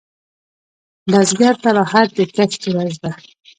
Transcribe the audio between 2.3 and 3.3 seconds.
کښت ورځ ده